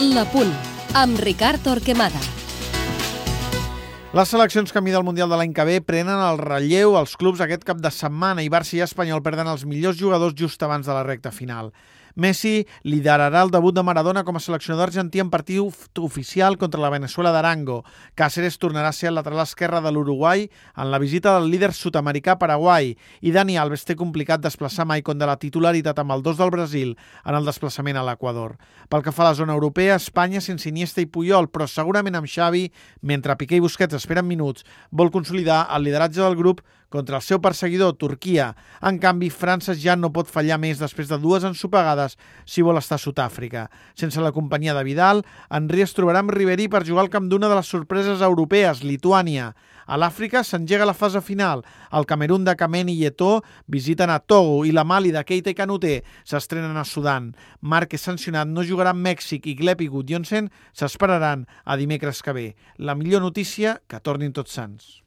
La 0.00 0.22
Punt, 0.32 0.48
amb 0.96 1.18
Ricard 1.20 1.60
Torquemada. 1.60 2.16
Les 4.16 4.30
seleccions 4.32 4.72
camí 4.72 4.94
del 4.94 5.04
Mundial 5.04 5.28
de 5.28 5.36
l'any 5.36 5.52
que 5.52 5.66
ve 5.68 5.74
prenen 5.84 6.22
el 6.24 6.40
relleu 6.40 6.96
als 6.96 7.18
clubs 7.20 7.42
aquest 7.44 7.66
cap 7.68 7.82
de 7.84 7.90
setmana 7.92 8.40
i 8.40 8.48
Barça 8.48 8.78
i 8.78 8.80
Espanyol 8.80 9.20
perden 9.20 9.50
els 9.52 9.66
millors 9.68 9.98
jugadors 10.00 10.32
just 10.38 10.64
abans 10.64 10.88
de 10.88 10.96
la 10.96 11.02
recta 11.04 11.28
final. 11.36 11.68
Messi 12.20 12.66
liderarà 12.84 13.40
el 13.46 13.50
debut 13.50 13.72
de 13.72 13.80
Maradona 13.80 14.26
com 14.28 14.36
a 14.36 14.40
seleccionador 14.44 14.90
argentí 14.90 15.22
en 15.22 15.30
partit 15.32 15.96
oficial 16.04 16.58
contra 16.60 16.80
la 16.82 16.90
Venezuela 16.92 17.30
d'Arango. 17.32 17.78
Cáceres 18.14 18.58
tornarà 18.60 18.90
a 18.90 18.96
ser 18.96 19.08
el 19.08 19.16
lateral 19.16 19.40
esquerre 19.40 19.80
de 19.80 19.88
l'Uruguai 19.88 20.44
en 20.76 20.90
la 20.92 21.00
visita 21.00 21.32
del 21.38 21.48
líder 21.48 21.72
sud-americà 21.72 22.36
Paraguai 22.36 22.92
i 23.24 23.32
Dani 23.32 23.56
Alves 23.56 23.86
té 23.88 23.96
complicat 23.96 24.42
desplaçar 24.44 24.84
Maicon 24.84 25.16
de 25.16 25.28
la 25.30 25.38
titularitat 25.40 26.02
amb 26.02 26.12
el 26.12 26.24
2 26.26 26.36
del 26.42 26.52
Brasil 26.52 26.92
en 27.24 27.38
el 27.38 27.48
desplaçament 27.48 27.96
a 27.96 28.04
l'Equador. 28.04 28.58
Pel 28.92 29.06
que 29.06 29.14
fa 29.16 29.24
a 29.24 29.30
la 29.30 29.38
zona 29.38 29.56
europea, 29.56 29.96
Espanya 29.96 30.44
sense 30.44 30.68
Iniesta 30.68 31.00
i 31.00 31.08
Puyol, 31.08 31.48
però 31.48 31.64
segurament 31.64 32.20
amb 32.20 32.28
Xavi, 32.28 32.66
mentre 33.00 33.38
Piqué 33.40 33.56
i 33.56 33.64
Busquets 33.64 33.96
esperen 33.96 34.28
minuts, 34.28 34.68
vol 34.92 35.08
consolidar 35.08 35.62
el 35.72 35.88
lideratge 35.88 36.20
del 36.20 36.36
grup 36.36 36.60
contra 36.90 37.16
el 37.16 37.22
seu 37.22 37.40
perseguidor, 37.40 37.94
Turquia. 37.96 38.50
En 38.82 38.98
canvi, 39.00 39.30
França 39.30 39.76
ja 39.78 39.94
no 39.96 40.10
pot 40.12 40.28
fallar 40.28 40.58
més 40.60 40.82
després 40.82 41.08
de 41.08 41.16
dues 41.22 41.46
ensopegades 41.46 42.09
si 42.44 42.62
vol 42.62 42.78
estar 42.80 42.98
a 42.98 43.02
Sud-àfrica. 43.02 43.68
Sense 43.94 44.20
la 44.20 44.32
companyia 44.32 44.74
de 44.76 44.84
Vidal, 44.86 45.24
Henry 45.50 45.84
es 45.84 45.94
trobarà 45.96 46.22
amb 46.24 46.32
Ribery 46.34 46.68
per 46.68 46.84
jugar 46.86 47.04
al 47.06 47.12
camp 47.12 47.28
d'una 47.30 47.50
de 47.50 47.58
les 47.58 47.70
sorpreses 47.70 48.22
europees, 48.26 48.84
Lituània. 48.86 49.52
A 49.90 49.96
l'Àfrica 49.98 50.44
s'engega 50.46 50.86
la 50.86 50.94
fase 50.94 51.22
final. 51.24 51.64
El 51.90 52.06
Camerún 52.06 52.44
de 52.46 52.54
Kameni 52.54 52.94
i 52.94 53.08
Eto'o 53.08 53.40
visiten 53.66 54.10
a 54.10 54.20
Togo 54.22 54.62
i 54.68 54.70
la 54.76 54.86
Mali 54.86 55.10
de 55.10 55.24
Keita 55.26 55.50
i 55.50 55.58
Canuté 55.58 55.96
s'estrenen 56.22 56.78
a 56.78 56.86
Sudan. 56.86 57.32
Marc 57.60 57.98
és 57.98 58.06
sancionat, 58.06 58.46
no 58.46 58.66
jugarà 58.66 58.94
amb 58.94 59.06
Mèxic 59.06 59.50
i 59.50 59.56
Gleb 59.58 59.82
i 59.82 59.90
Gudjonsen 59.90 60.50
s'esperaran 60.70 61.46
a 61.64 61.78
dimecres 61.80 62.22
que 62.22 62.36
ve. 62.36 62.48
La 62.78 62.94
millor 62.94 63.26
notícia, 63.26 63.78
que 63.86 64.02
tornin 64.02 64.34
tots 64.36 64.54
sants. 64.58 64.98